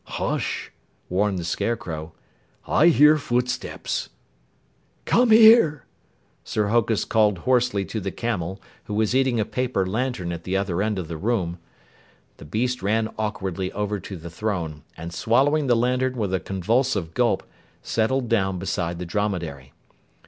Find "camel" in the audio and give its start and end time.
8.09-8.59